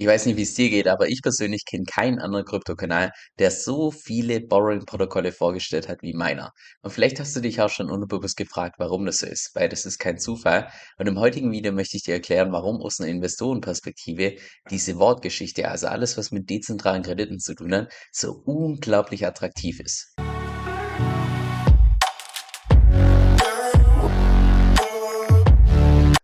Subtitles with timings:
[0.00, 3.10] Ich weiß nicht, wie es dir geht, aber ich persönlich kenne keinen anderen Kryptokanal,
[3.40, 6.52] der so viele Borrowing-Protokolle vorgestellt hat wie meiner.
[6.82, 9.86] Und vielleicht hast du dich auch schon unterbewusst gefragt, warum das so ist, weil das
[9.86, 10.70] ist kein Zufall.
[10.98, 14.36] Und im heutigen Video möchte ich dir erklären, warum aus einer Investorenperspektive
[14.70, 20.14] diese Wortgeschichte, also alles, was mit dezentralen Krediten zu tun hat, so unglaublich attraktiv ist.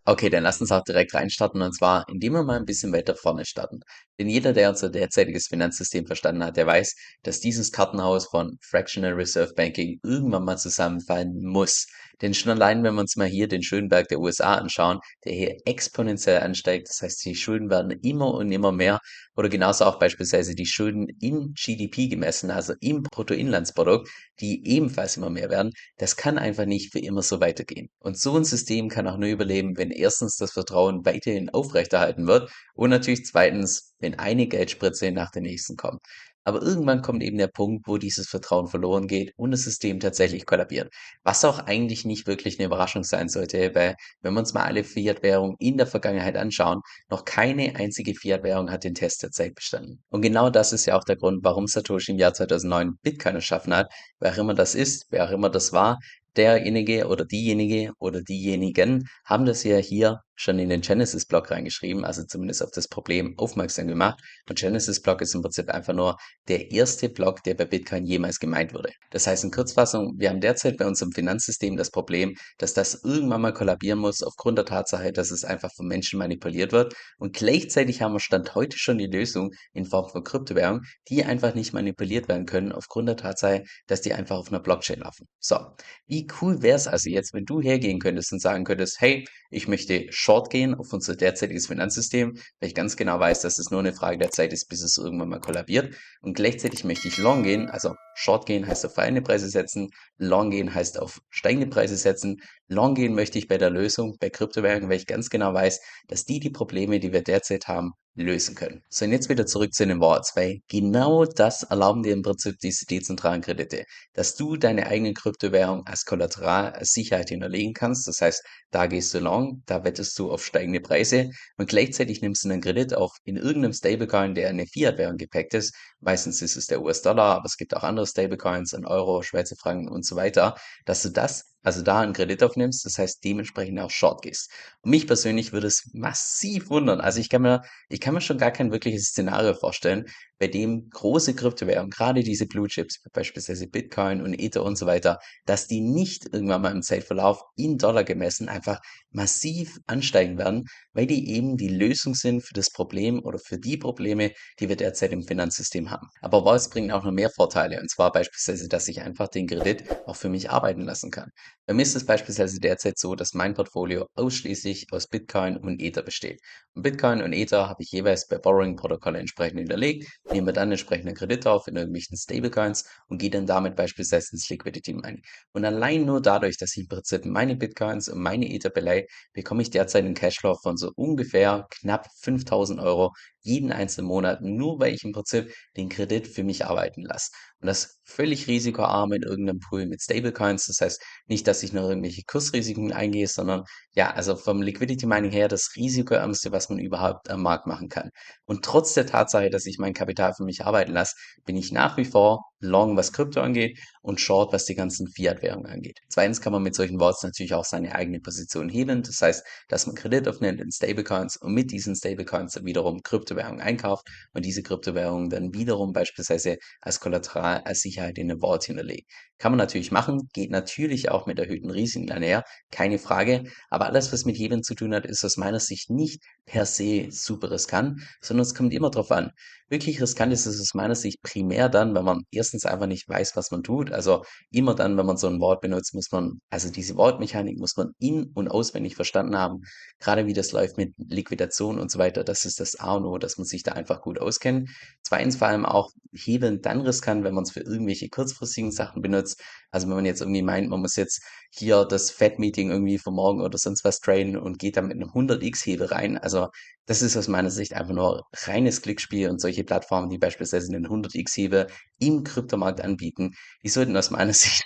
[0.07, 3.15] Okay, dann lass uns auch direkt reinstarten und zwar, indem wir mal ein bisschen weiter
[3.17, 3.81] vorne starten.
[4.19, 9.13] Denn jeder, der unser derzeitiges Finanzsystem verstanden hat, der weiß, dass dieses Kartenhaus von Fractional
[9.15, 11.87] Reserve Banking irgendwann mal zusammenfallen muss.
[12.23, 15.57] Denn schon allein, wenn wir uns mal hier den Schuldenberg der USA anschauen, der hier
[15.65, 19.01] exponentiell ansteigt, das heißt, die Schulden werden immer und immer mehr
[19.37, 24.09] oder genauso auch beispielsweise die Schulden in GDP gemessen, also im Bruttoinlandsprodukt,
[24.41, 27.89] die ebenfalls immer mehr werden, das kann einfach nicht für immer so weitergehen.
[27.99, 32.51] Und so ein System kann auch nur überleben, wenn erstens das Vertrauen weiterhin aufrechterhalten wird
[32.75, 36.01] und natürlich zweitens, wenn eine Geldspritze nach der nächsten kommt.
[36.45, 40.47] Aber irgendwann kommt eben der Punkt, wo dieses Vertrauen verloren geht und das System tatsächlich
[40.47, 40.93] kollabiert.
[41.23, 44.85] Was auch eigentlich nicht wirklich eine Überraschung sein sollte, weil wenn wir uns mal alle
[44.85, 50.03] Fiat-Währungen in der Vergangenheit anschauen, noch keine einzige Fiat-Währung hat den Test der Zeit bestanden.
[50.11, 53.75] Und genau das ist ja auch der Grund, warum Satoshi im Jahr 2009 Bitcoin erschaffen
[53.75, 53.93] hat.
[54.21, 55.99] Wer auch immer das ist, wer auch immer das war,
[56.37, 62.25] derjenige oder diejenige oder diejenigen haben das ja hier schon in den Genesis-Block reingeschrieben, also
[62.25, 64.21] zumindest auf das Problem aufmerksam gemacht.
[64.49, 66.17] Und Genesis-Block ist im Prinzip einfach nur
[66.49, 68.91] der erste Block, der bei Bitcoin jemals gemeint wurde.
[69.11, 73.43] Das heißt in Kurzfassung, wir haben derzeit bei unserem Finanzsystem das Problem, dass das irgendwann
[73.43, 76.95] mal kollabieren muss aufgrund der Tatsache, dass es einfach von Menschen manipuliert wird.
[77.19, 81.55] Und gleichzeitig haben wir Stand heute schon die Lösung in Form von Kryptowährungen, die einfach
[81.55, 85.27] nicht manipuliert werden können aufgrund der Tatsache, dass die einfach auf einer Blockchain laufen.
[85.39, 85.59] So,
[86.07, 89.69] wie cool wäre es also jetzt, wenn du hergehen könntest und sagen könntest, hey, ich
[89.69, 93.81] möchte Short gehen auf unser derzeitiges Finanzsystem, weil ich ganz genau weiß, dass es nur
[93.81, 95.95] eine Frage der Zeit ist, bis es irgendwann mal kollabiert.
[96.23, 100.51] Und gleichzeitig möchte ich Long gehen, also Short gehen heißt auf fallende Preise setzen, Long
[100.51, 102.41] gehen heißt auf steigende Preise setzen.
[102.69, 106.25] Long gehen möchte ich bei der Lösung, bei Kryptowährungen, weil ich ganz genau weiß, dass
[106.25, 108.83] die die Probleme, die wir derzeit haben, lösen können.
[108.91, 112.57] So, und jetzt wieder zurück zu den Worts, weil genau das erlauben dir im Prinzip
[112.63, 118.07] diese dezentralen Kredite, dass du deine eigene Kryptowährung als Kollateral, als Sicherheit hinterlegen kannst.
[118.07, 122.45] Das heißt, da gehst du long, da wettest du auf steigende Preise und gleichzeitig nimmst
[122.45, 125.75] du einen Kredit auch in irgendeinem Stablecoin, der eine Fiat-Währung gepackt ist.
[126.01, 129.89] Meistens ist es der US-Dollar, aber es gibt auch andere Stablecoins in Euro, Schweizer Franken
[129.89, 133.91] und so weiter, dass du das also da einen Kredit aufnimmst, das heißt dementsprechend auch
[133.91, 134.51] Short gehst.
[134.83, 137.01] Und mich persönlich würde es massiv wundern.
[137.01, 140.07] Also ich kann mir, ich kann mir schon gar kein wirkliches Szenario vorstellen,
[140.39, 145.19] bei dem große Kryptowährungen, gerade diese Blue Chips, beispielsweise Bitcoin und Ether und so weiter,
[145.47, 151.07] dass die nicht irgendwann mal im Zeitverlauf in Dollar gemessen einfach massiv ansteigen werden, weil
[151.07, 155.13] die eben die Lösung sind für das Problem oder für die Probleme, die wir derzeit
[155.13, 156.09] im Finanzsystem haben.
[156.21, 157.81] Aber was bringt auch noch mehr Vorteile?
[157.81, 161.31] Und zwar beispielsweise, dass ich einfach den Kredit auch für mich arbeiten lassen kann.
[161.67, 166.03] Bei mir ist es beispielsweise derzeit so, dass mein Portfolio ausschließlich aus Bitcoin und Ether
[166.03, 166.41] besteht.
[166.75, 171.47] Und Bitcoin und Ether habe ich jeweils bei Borrowing-Protokolle entsprechend hinterlegt, nehme dann entsprechenden Kredit
[171.47, 175.23] auf in irgendwelchen Stablecoins und gehe dann damit beispielsweise ins Liquidity Mining.
[175.53, 179.63] Und allein nur dadurch, dass ich im Prinzip meine Bitcoins und meine Ether beleihe, bekomme
[179.63, 183.15] ich derzeit einen Cashflow von so ungefähr knapp 5000 Euro
[183.45, 187.31] jeden einzelnen Monat, nur weil ich im Prinzip den Kredit für mich arbeiten lasse.
[187.61, 190.67] Und das völlig risikoarm in irgendeinem Pool mit Stablecoins.
[190.67, 195.31] Das heißt nicht, dass ich noch irgendwelche Kursrisiken eingehe, sondern ja, also vom Liquidity Mining
[195.31, 198.11] her das risikoärmste, was man überhaupt am Markt machen kann.
[198.45, 201.97] Und trotz der Tatsache, dass ich mein Kapital für mich arbeiten lasse, bin ich nach
[201.97, 206.01] wie vor long, was Krypto angeht und short, was die ganzen Fiat-Währungen angeht.
[206.09, 209.03] Zweitens kann man mit solchen Worts natürlich auch seine eigene Position heben.
[209.03, 213.61] Das heißt, dass man Kredit aufnimmt in Stablecoins und mit diesen Stablecoins dann wiederum Kryptowährungen
[213.61, 219.11] einkauft und diese Kryptowährungen dann wiederum beispielsweise als Kollateral, als Sicherheit in eine Vault hinterlegt.
[219.39, 223.45] Kann man natürlich machen, geht natürlich auch mit erhöhten Risiken einher, keine Frage.
[223.69, 227.09] Aber alles, was mit jedem zu tun hat, ist aus meiner Sicht nicht per se
[227.11, 229.31] super riskant, sondern es kommt immer darauf an.
[229.69, 232.23] Wirklich riskant ist es aus meiner Sicht primär dann, wenn man
[232.55, 233.91] erstens einfach nicht weiß, was man tut.
[233.91, 237.77] Also immer dann, wenn man so ein Wort benutzt, muss man, also diese Wortmechanik muss
[237.77, 239.63] man in- und auswendig verstanden haben.
[239.99, 242.25] Gerade wie das läuft mit Liquidation und so weiter.
[242.25, 244.71] Das ist das A und O, dass man sich da einfach gut auskennt.
[245.03, 249.43] Zweitens vor allem auch Hebeln dann riskant, wenn man es für irgendwelche kurzfristigen Sachen benutzt.
[249.71, 251.21] Also wenn man jetzt irgendwie meint, man muss jetzt
[251.51, 255.11] hier das Fed-Meeting irgendwie für morgen oder sonst was trainen und geht dann mit einem
[255.11, 256.17] 100x-Hebel rein.
[256.19, 256.49] Also
[256.87, 260.87] das ist aus meiner Sicht einfach nur reines Glücksspiel und solche Plattformen, die beispielsweise einen
[260.87, 261.69] 100x-Hebel
[261.99, 264.65] im Kryptomarkt anbieten, die sollten aus meiner Sicht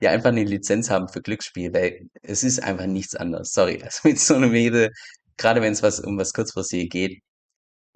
[0.00, 3.52] ja einfach eine Lizenz haben für Glücksspiel, weil es ist einfach nichts anderes.
[3.52, 4.90] Sorry, also mit so einem Hebel,
[5.36, 7.22] gerade wenn es was um was kurzfristiges geht,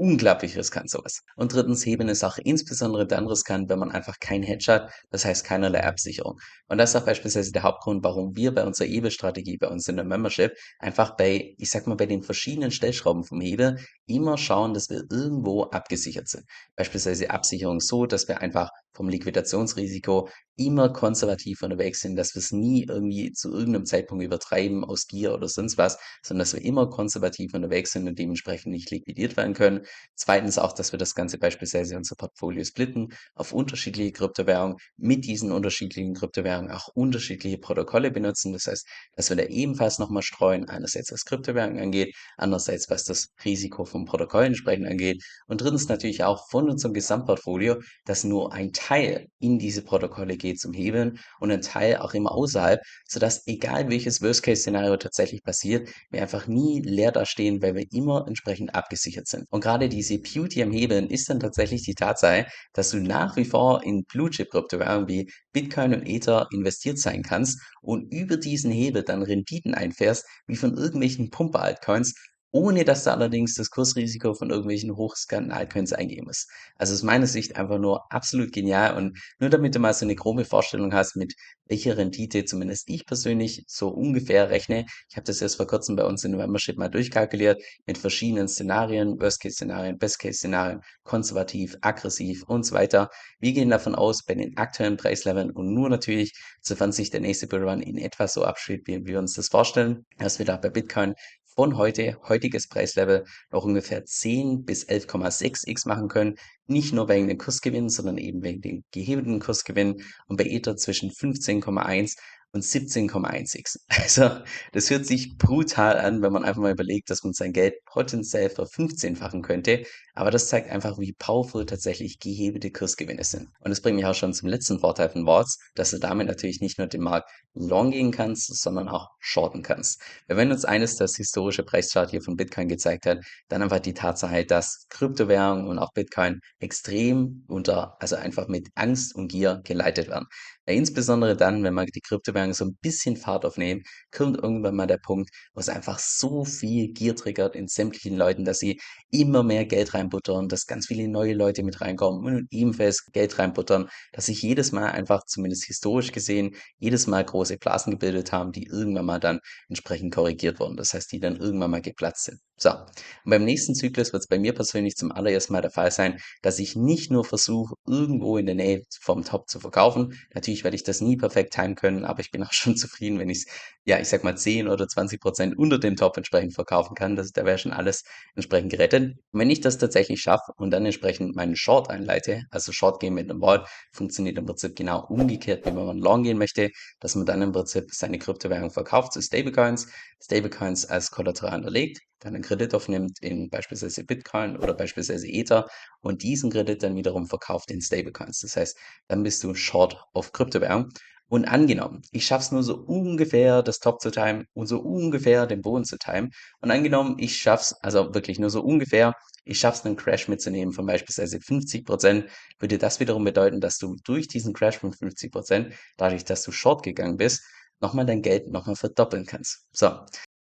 [0.00, 1.20] unglaublich riskant sowas.
[1.36, 5.26] Und drittens, Heben ist auch insbesondere dann riskant, wenn man einfach kein Hedge hat, das
[5.26, 6.38] heißt keinerlei Absicherung.
[6.68, 9.96] Und das ist auch beispielsweise der Hauptgrund, warum wir bei unserer Hebelstrategie, bei uns in
[9.96, 13.76] der Membership, einfach bei, ich sag mal, bei den verschiedenen Stellschrauben vom Hebel
[14.06, 16.44] immer schauen, dass wir irgendwo abgesichert sind.
[16.76, 18.70] Beispielsweise Absicherung so, dass wir einfach
[19.00, 20.28] vom Liquidationsrisiko
[20.60, 25.32] immer konservativ unterwegs sind, dass wir es nie irgendwie zu irgendeinem Zeitpunkt übertreiben aus Gier
[25.32, 29.54] oder sonst was, sondern dass wir immer konservativ unterwegs sind und dementsprechend nicht liquidiert werden
[29.54, 29.86] können.
[30.16, 35.50] Zweitens auch, dass wir das Ganze beispielsweise unser Portfolio splitten auf unterschiedliche Kryptowährungen, mit diesen
[35.50, 38.52] unterschiedlichen Kryptowährungen auch unterschiedliche Protokolle benutzen.
[38.52, 38.86] Das heißt,
[39.16, 44.04] dass wir da ebenfalls nochmal streuen, einerseits was Kryptowährungen angeht, andererseits was das Risiko vom
[44.04, 49.58] Protokoll entsprechend angeht und drittens natürlich auch von unserem Gesamtportfolio, dass nur ein Teil in
[49.58, 54.96] diese Protokolle geht zum Hebeln und ein Teil auch immer außerhalb, sodass egal welches Worst-Case-Szenario
[54.96, 59.46] tatsächlich passiert, wir einfach nie leer dastehen, weil wir immer entsprechend abgesichert sind.
[59.50, 63.44] Und gerade diese Beauty am Hebeln ist dann tatsächlich die Tatsache, dass du nach wie
[63.44, 69.22] vor in Blue-Chip-Kryptowährungen wie Bitcoin und Ether investiert sein kannst und über diesen Hebel dann
[69.22, 72.14] Renditen einfährst, wie von irgendwelchen Pumper-Altcoins,
[72.52, 76.50] ohne dass du allerdings das Kursrisiko von irgendwelchen hochriskanten Altcoins eingehen musst.
[76.76, 80.16] Also aus meiner Sicht einfach nur absolut genial und nur damit du mal so eine
[80.16, 81.34] grobe Vorstellung hast, mit
[81.70, 84.86] welcher Rendite zumindest ich persönlich so ungefähr rechne.
[85.08, 88.48] Ich habe das erst vor kurzem bei uns in der Membership mal durchkalkuliert mit verschiedenen
[88.48, 93.08] Szenarien, Worst-Case-Szenarien, Best-Case-Szenarien, konservativ, aggressiv und so weiter.
[93.38, 97.46] Wir gehen davon aus, bei den aktuellen Preisleveln und nur natürlich, sofern sich der nächste
[97.46, 101.14] Bullrun in etwa so abspielt, wie wir uns das vorstellen, dass wir da bei Bitcoin
[101.60, 106.36] von heute, heutiges Preislevel, noch ungefähr 10 bis 11,6x machen können.
[106.66, 111.10] Nicht nur wegen dem Kursgewinn, sondern eben wegen dem gehebelten Kursgewinn und bei Ether zwischen
[111.10, 112.16] 15,1
[112.52, 113.78] und 17,1x.
[113.88, 114.30] Also
[114.72, 118.50] das hört sich brutal an, wenn man einfach mal überlegt, dass man sein Geld potenziell
[118.50, 119.84] verfünfzehnfachen könnte.
[120.14, 123.48] Aber das zeigt einfach, wie powerful tatsächlich gehebelte Kursgewinne sind.
[123.60, 126.60] Und das bringt mich auch schon zum letzten Vorteil von Warts, dass du damit natürlich
[126.60, 130.00] nicht nur den Markt long gehen kannst, sondern auch shorten kannst.
[130.26, 133.18] Wenn uns eines das historische Preischart hier von Bitcoin gezeigt hat,
[133.48, 139.14] dann einfach die Tatsache, dass Kryptowährungen und auch Bitcoin extrem unter, also einfach mit Angst
[139.14, 140.26] und Gier geleitet werden.
[140.66, 144.86] Ja, insbesondere dann, wenn man die Kryptowährungen so ein bisschen Fahrt aufnehmen, kommt irgendwann mal
[144.86, 149.42] der Punkt, wo es einfach so viel Gier triggert in sämtlichen Leuten, dass sie immer
[149.42, 154.26] mehr Geld reinbuttern, dass ganz viele neue Leute mit reinkommen und ebenfalls Geld reinbuttern, dass
[154.26, 159.06] sich jedes Mal einfach, zumindest historisch gesehen, jedes Mal große Blasen gebildet haben, die irgendwann
[159.06, 160.76] mal dann entsprechend korrigiert wurden.
[160.76, 162.40] Das heißt, die dann irgendwann mal geplatzt sind.
[162.62, 165.90] So, und beim nächsten Zyklus wird es bei mir persönlich zum allerersten Mal der Fall
[165.90, 170.12] sein, dass ich nicht nur versuche, irgendwo in der Nähe vom Top zu verkaufen.
[170.34, 173.30] Natürlich werde ich das nie perfekt timen können, aber ich bin auch schon zufrieden, wenn
[173.30, 173.46] ich es,
[173.86, 177.16] ja, ich sag mal 10 oder 20 Prozent unter dem Top entsprechend verkaufen kann.
[177.16, 178.04] Das, da wäre schon alles
[178.34, 179.14] entsprechend gerettet.
[179.32, 183.14] Und wenn ich das tatsächlich schaffe und dann entsprechend meinen Short einleite, also Short gehen
[183.14, 186.68] mit einem Wall, funktioniert im Prinzip genau umgekehrt, wie wenn man Long gehen möchte,
[187.00, 189.88] dass man dann im Prinzip seine Kryptowährung verkauft zu Stablecoins,
[190.22, 195.66] Stablecoins als Kollateral unterlegt dann einen Kredit aufnimmt in beispielsweise Bitcoin oder beispielsweise Ether
[196.00, 198.40] und diesen Kredit dann wiederum verkauft in Stablecoins.
[198.40, 198.78] Das heißt,
[199.08, 200.88] dann bist du short auf Kryptowährung.
[201.28, 205.46] Und angenommen, ich schaffe es nur so ungefähr, das Top zu timen und so ungefähr
[205.46, 206.32] den Boden zu timen.
[206.60, 209.14] Und angenommen, ich schaffe es, also wirklich nur so ungefähr,
[209.44, 212.28] ich schaffe es, einen Crash mitzunehmen von beispielsweise 50%,
[212.58, 216.82] würde das wiederum bedeuten, dass du durch diesen Crash von 50%, dadurch, dass du short
[216.82, 217.42] gegangen bist,
[217.80, 219.64] nochmal dein Geld nochmal verdoppeln kannst.
[219.72, 219.88] So.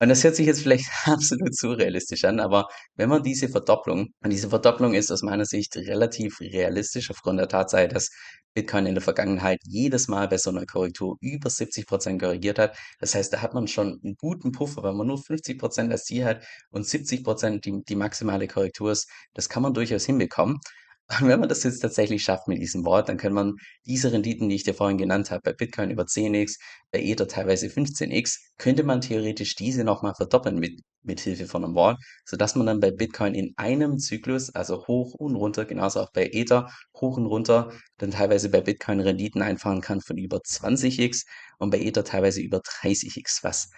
[0.00, 2.66] Und das hört sich jetzt vielleicht absolut surrealistisch an, aber
[2.96, 7.48] wenn man diese Verdopplung, und diese Verdopplung ist aus meiner Sicht relativ realistisch aufgrund der
[7.48, 8.10] Tatsache, dass
[8.54, 12.76] Bitcoin in der Vergangenheit jedes Mal bei so einer Korrektur über 70 Prozent korrigiert hat.
[12.98, 16.04] Das heißt, da hat man schon einen guten Puffer, wenn man nur 50 Prozent als
[16.04, 19.08] Ziel hat und 70 Prozent die, die maximale Korrektur ist.
[19.34, 20.58] Das kann man durchaus hinbekommen.
[21.18, 24.48] Und wenn man das jetzt tatsächlich schafft mit diesem Wort, dann kann man diese Renditen,
[24.48, 26.58] die ich dir vorhin genannt habe, bei Bitcoin über 10x,
[26.92, 31.74] bei Ether teilweise 15x, könnte man theoretisch diese nochmal verdoppeln mit, mit Hilfe von einem
[31.74, 36.12] Wort, sodass man dann bei Bitcoin in einem Zyklus, also hoch und runter, genauso auch
[36.12, 41.24] bei Ether, hoch und runter, dann teilweise bei Bitcoin Renditen einfahren kann von über 20x
[41.58, 43.70] und bei Ether teilweise über 30x, was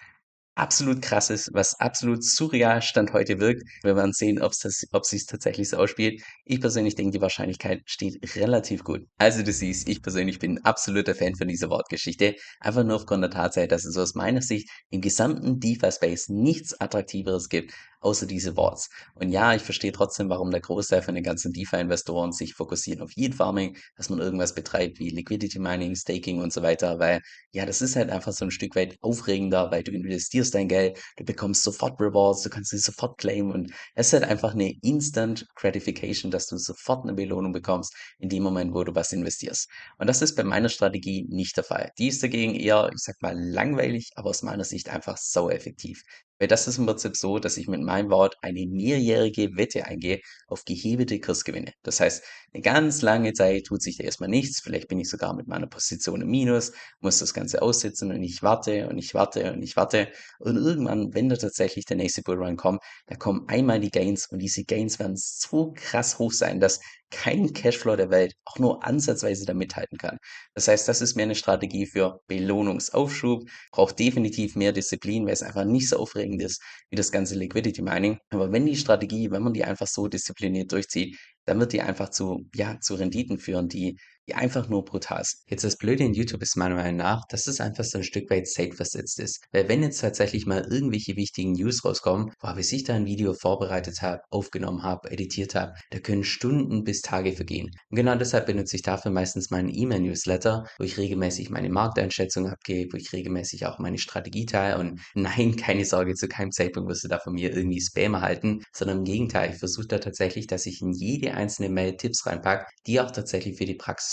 [0.55, 3.63] absolut krass ist, was absolut surreal Stand heute wirkt.
[3.81, 6.21] Wir werden sehen, ob es sich tatsächlich so ausspielt.
[6.45, 9.01] Ich persönlich denke, die Wahrscheinlichkeit steht relativ gut.
[9.17, 12.35] Also du siehst, ich persönlich bin ein absoluter Fan von dieser Wortgeschichte.
[12.59, 17.49] Einfach nur aufgrund der Tatsache, dass es aus meiner Sicht im gesamten DeFi-Space nichts Attraktiveres
[17.49, 18.89] gibt, außer diese Boards.
[19.15, 23.15] Und ja, ich verstehe trotzdem, warum der Großteil von den ganzen DeFi-Investoren sich fokussieren auf
[23.15, 27.65] Yield Farming, dass man irgendwas betreibt wie Liquidity Mining, Staking und so weiter, weil ja,
[27.65, 30.99] das ist halt einfach so ein Stück weit aufregender, weil du investierst investierst dein Geld,
[31.17, 34.73] du bekommst sofort Rewards, du kannst sie sofort claimen und es ist halt einfach eine
[34.81, 39.69] Instant Gratification, dass du sofort eine Belohnung bekommst in dem Moment, wo du was investierst.
[39.97, 41.91] Und das ist bei meiner Strategie nicht der Fall.
[41.97, 46.03] Die ist dagegen eher, ich sag mal, langweilig, aber aus meiner Sicht einfach sau effektiv.
[46.39, 50.19] Weil das ist im Prinzip so, dass ich mit meinem Wort eine mehrjährige Wette eingehe
[50.47, 51.73] auf gehebelte Kursgewinne.
[51.83, 52.23] Das heißt,
[52.53, 54.61] eine ganz lange Zeit tut sich da erstmal nichts.
[54.61, 58.43] Vielleicht bin ich sogar mit meiner Position im Minus, muss das Ganze aussitzen und ich
[58.43, 60.11] warte und ich warte und ich warte.
[60.39, 64.39] Und irgendwann, wenn da tatsächlich der nächste Bullrun kommt, da kommen einmal die Gains und
[64.39, 66.79] diese Gains werden so krass hoch sein, dass
[67.13, 70.17] kein Cashflow der Welt auch nur ansatzweise da mithalten kann.
[70.55, 75.43] Das heißt, das ist mehr eine Strategie für Belohnungsaufschub, braucht definitiv mehr Disziplin, weil es
[75.43, 78.19] einfach nicht so aufregend ist wie das ganze Liquidity Mining.
[78.29, 82.09] Aber wenn die Strategie, wenn man die einfach so diszipliniert durchzieht, dann wird die einfach
[82.09, 85.41] zu, ja, zu Renditen führen, die die einfach nur brutal sind.
[85.47, 88.29] Jetzt das Blöde in YouTube ist meiner Meinung nach, dass es einfach so ein Stück
[88.29, 89.43] weit safe versetzt ist.
[89.51, 93.33] Weil wenn jetzt tatsächlich mal irgendwelche wichtigen News rauskommen, boah, bis ich da ein Video
[93.33, 97.69] vorbereitet habe, aufgenommen habe, editiert habe, da können Stunden bis Tage vergehen.
[97.89, 102.93] Und genau deshalb benutze ich dafür meistens meinen E-Mail-Newsletter, wo ich regelmäßig meine Markteinschätzung abgebe,
[102.93, 107.03] wo ich regelmäßig auch meine Strategie teile und nein, keine Sorge, zu keinem Zeitpunkt wirst
[107.03, 110.65] du da von mir irgendwie Spam erhalten, sondern im Gegenteil, ich versuche da tatsächlich, dass
[110.65, 114.12] ich in jede einzelne Mail Tipps reinpacke, die auch tatsächlich für die Praxis